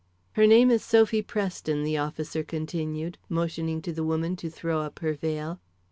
"Her 0.31 0.47
name 0.47 0.71
is 0.71 0.83
Sophie 0.83 1.21
Preston," 1.21 1.83
the 1.83 1.99
officer 1.99 2.43
continued, 2.43 3.19
motioning 3.29 3.83
to 3.83 3.93
the 3.93 4.03
woman 4.03 4.35
to 4.37 4.49
throw 4.49 4.81
up 4.81 4.97
her 4.97 5.13
veil. 5.13 5.59